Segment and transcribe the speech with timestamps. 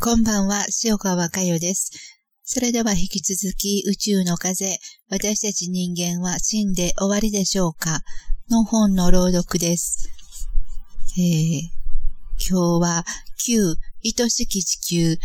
[0.00, 1.90] こんばんは、塩川佳代です。
[2.44, 4.78] それでは引き続き宇宙の風、
[5.10, 8.02] 私たち人間は死んで終わりでしょうか？
[8.48, 10.08] の本の朗読です。
[11.18, 11.60] えー、
[12.48, 13.04] 今日は
[13.44, 13.74] 9、
[14.22, 15.18] 愛しき地球、えー、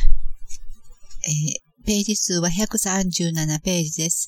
[1.85, 4.27] ページ数は137ページです。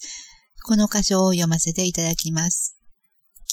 [0.64, 2.78] この箇所を読ませていただきます。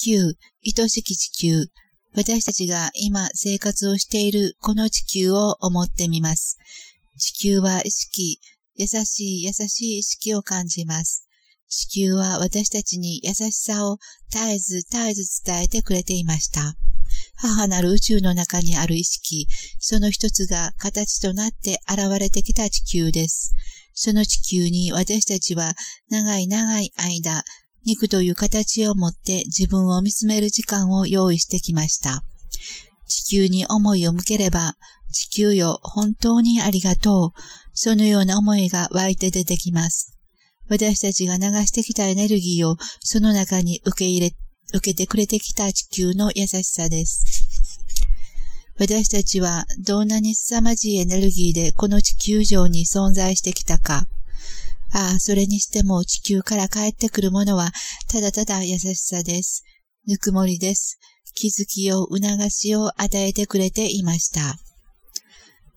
[0.06, 0.34] 9、
[0.78, 1.68] 愛しき地球、
[2.14, 6.58] 私たちが今生活をしているこの地球を思ってみます。
[7.18, 8.38] 地球は意識、
[8.76, 11.26] 優しい優しい意識を感じます。
[11.68, 13.96] 地球は私たちに優しさを
[14.28, 16.74] 絶えず絶えず伝えてくれていました。
[17.36, 23.54] 母なる宇宙の中にある意識、その一つが形となって現れてきた地球です。
[23.94, 25.74] その地球に私たちは
[26.10, 27.42] 長い長い間、
[27.84, 32.22] 肉という形を持って自分を見つめる時間を用意してきました。
[33.06, 34.76] 地球に思いを向ければ、
[35.10, 37.40] 地球よ、本当にありがとう。
[37.74, 40.16] そのような思いが湧いて出てきます。
[40.68, 44.36] 私たちが流してきたエネルギーをその中に受け入れ、
[44.74, 47.24] 受けてくれてきた地球の優しさです。
[48.78, 54.06] 私たちはどんなに凄まじいエネルギーでこの地球上に存在してきたか。
[54.92, 57.70] ああ、それにしても地球から帰ってくるものは
[58.10, 59.64] ただただ優しさです。
[60.06, 60.98] ぬくもりです。
[61.34, 64.56] 気づきを促しを与えてくれていました。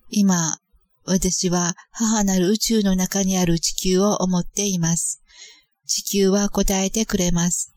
[0.10, 0.58] 今、
[1.06, 5.22] 私は母なる宇宙の中にある地球を思っています。
[5.86, 7.76] 地球は答えてくれます。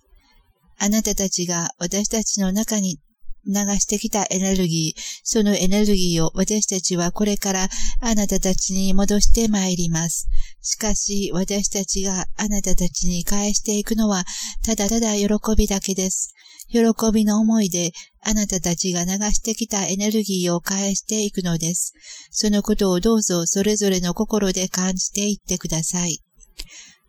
[0.78, 2.98] あなたたちが私たちの中に
[3.46, 7.68] 流してきたエネルギー、そのエネルギーを私たちはこれから
[8.00, 10.28] あなたたちに戻してまいります。
[10.60, 14.24] しかし私たちがあなたたちに返していくのは
[14.64, 16.34] ただただ喜びだけです。
[16.70, 16.80] 喜
[17.12, 21.94] びの思いであなたたちが流してきたエネルギーを返していくのです。
[22.30, 26.22] そのことをどうぞそれぞれの心で感じていってください。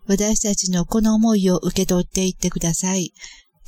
[0.07, 3.13] 私たちのこの思いを受け取っていってください。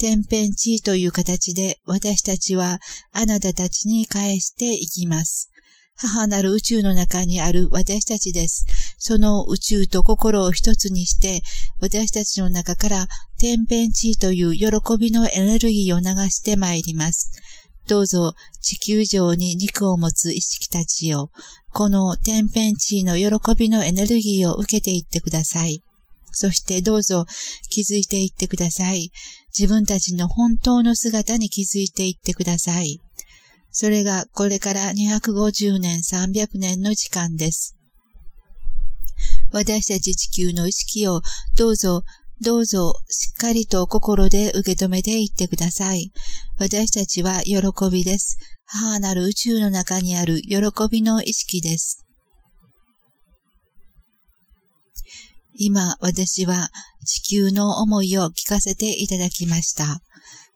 [0.01, 2.79] 天変地異という形で私たちは
[3.11, 5.51] あなたたちに返していきます。
[5.95, 8.65] 母なる宇宙の中にある私たちです。
[8.97, 11.43] その宇宙と心を一つにして、
[11.79, 13.07] 私たちの中から
[13.37, 17.31] 天変地異という喜びのエネルギーを流してまいります。
[17.87, 21.29] どうぞ地球上に肉を持つ意識たちよ、
[21.69, 25.83] この天変地異の喜びのエネルギーを受けていってください。
[26.31, 27.25] そしてどうぞ
[27.69, 29.11] 気づいていってください。
[29.57, 32.99] 自分たちの本当の姿に気づいていってください。
[33.71, 37.77] それがこれから250年、300年の時間です。
[39.51, 41.21] 私たち地球の意識を
[41.57, 42.03] どうぞ、
[42.41, 46.11] どうぞしっかりと心で受け止めていってください。
[46.57, 47.59] 私たちは喜
[47.91, 48.37] びです。
[48.65, 50.57] 母なる宇宙の中にある喜
[50.89, 52.05] びの意識です。
[55.63, 56.69] 今私は
[57.05, 60.01] 地球の思いを聞かせていただきました。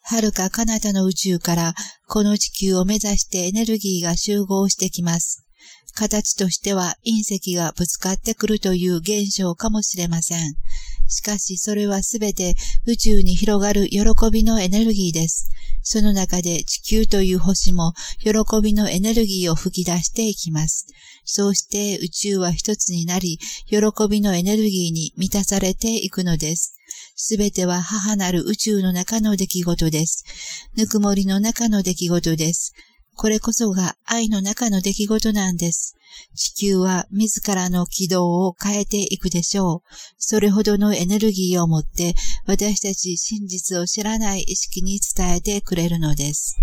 [0.02, 1.76] はるか彼方の宇宙から
[2.08, 5.46] この地球を目指してエネルギーが集合してきます。
[5.94, 10.56] 形としては隕石がぶつかってくるという現象かもしれません。
[11.08, 12.56] しかしそれはすべて
[12.86, 14.02] 宇宙に広がる喜
[14.32, 15.50] びのエネルギーです。
[15.84, 20.88] その中で地球という星も喜びのエネルギーを吹き出していきます。
[21.26, 23.78] そうして宇宙は一つになり、喜
[24.10, 26.76] びのエネルギーに満たされていくのです。
[27.16, 30.24] すべては母なる宇宙の中の出来事です。
[30.76, 32.74] ぬくもりの中の出来事です。
[33.16, 35.96] これこそが愛の中の出来事なんです。
[36.36, 39.81] 地球は自らの軌道を変えていくでしょう。
[40.18, 42.14] それほどのエネルギーを持って
[42.46, 46.58] 私たち真実を知らない意識に伝えてくれるのです。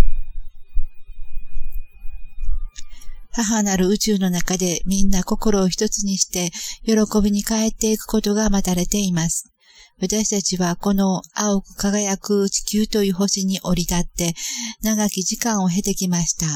[3.35, 6.51] 母なる宇宙の中でみんな心を一つにして
[6.85, 9.52] 喜びに変えていくことが待たれています。
[10.01, 14.35] 私たちはこの青く輝く地球という星に降り立って
[14.83, 16.47] 長き時間を経てきました。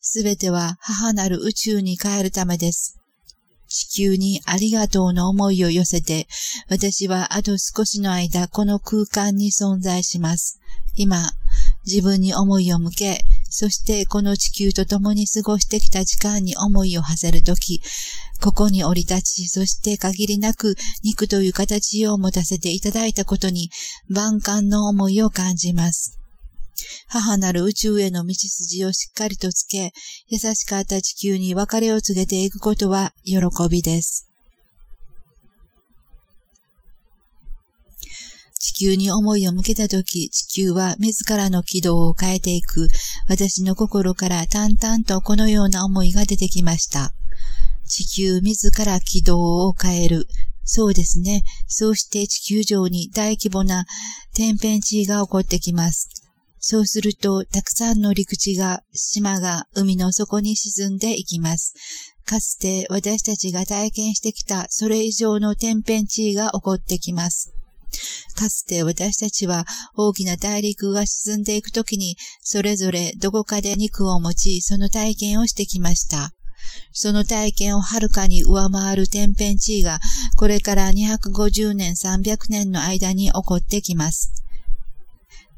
[0.00, 2.98] すべては母なる宇宙に帰るためです。
[3.68, 6.26] 地球にありがとうの思いを寄せて、
[6.68, 10.60] 私はあと少しの間この空間に存在します。
[10.94, 11.32] 今、
[11.86, 17.82] 自分に思いを向け、そしてこの地球と共に過ごしてきた時間に思いを馳せるとき、
[18.40, 23.70] ここに降り立ち、そして限りなく肉という形を持たせていただいたことに
[24.08, 26.18] 万感の思いを感じます。
[27.08, 29.92] 母なる宇宙への道筋をしっかりとつけ、
[30.28, 33.36] 優しかった地球に別れを告げていくことは喜
[33.70, 34.31] びです。
[38.62, 42.86] 地球に思いを向けたとき、地球は自らの軌道を変えていく。
[43.28, 47.12] 私の心から淡々とこのような思いが出てきました。
[47.88, 50.28] 地球自ら軌道を変える。
[50.62, 51.42] そうですね。
[51.66, 53.84] そうして地球上に大規模な
[54.32, 56.08] 天変地異が起こってきます。
[56.60, 61.74] そうすると、たくさんの陸地が、島が海の底に沈んでいきます。
[62.24, 67.52] かつて私たちが体験してきたそれ以上の天変地異が起こってきます。
[68.34, 76.32] かつて私たちは大きな大陸が沈んでいくときに、それぞれどこかで肉を持ち、その体験をしてきました。
[76.92, 80.00] その体験をはるかに上回る天変地異が、
[80.36, 84.32] これから250年、300年の間に起こってきます。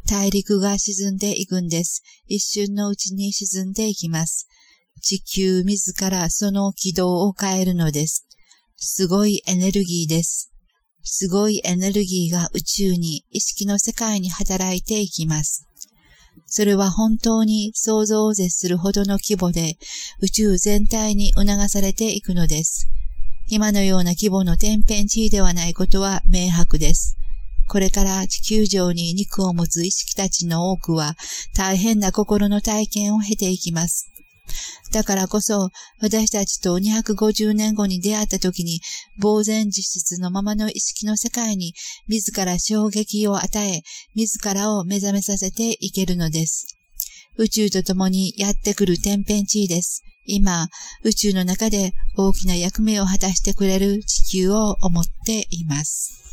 [0.07, 2.03] 大陸が沈んでいくんです。
[2.27, 4.49] 一瞬のうちに沈んでいきます。
[5.01, 8.27] 地球自らその軌道を変えるのです。
[8.77, 10.54] すごいエネルギーです。
[11.05, 15.69] すごいエネルギーが宇宙に、意識の世界に働いていきます。
[16.47, 19.77] それは本当に想像を絶するほどの規模で
[20.21, 22.89] 宇宙全体に促されていくのです。
[23.49, 27.17] 今のような規模の天変地異ではないことは明白です。
[27.69, 31.15] これから地球上に肉を持つ意識たちの多くは
[31.57, 34.14] 大変な心の体験を経ていきます。
[34.93, 35.71] だからこそ、
[36.01, 38.81] 私たちと250年後に出会った時に、
[39.21, 41.75] 呆然自失のままの意識の世界に、
[42.09, 43.83] 自ら衝撃を与え、
[44.15, 46.67] 自らを目覚めさせていけるのです。
[47.37, 50.05] 宇宙と共にやってくる天変地異です。
[50.27, 50.69] 今、
[51.03, 56.25] 宇宙の中で大きな役目を果たしてくれる地球を思っています。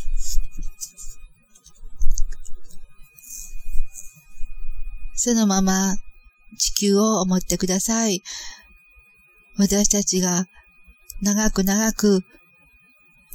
[5.16, 5.96] そのまま
[6.62, 8.22] 地球を思ってください。
[9.58, 10.46] 私たちが
[11.22, 12.24] 長く長く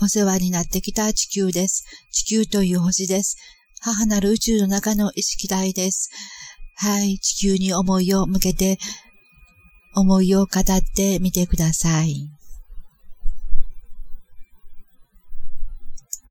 [0.01, 1.85] お世話になってきた地球です。
[2.11, 3.37] 地球という星です。
[3.81, 6.11] 母なる宇宙の中の意識体です。
[6.77, 8.79] はい、地球に思いを向けて、
[9.95, 12.36] 思いを語ってみてください。